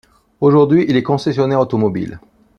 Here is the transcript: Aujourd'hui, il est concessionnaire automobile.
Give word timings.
Aujourd'hui, 0.39 0.85
il 0.87 0.95
est 0.95 1.03
concessionnaire 1.03 1.59
automobile. 1.59 2.19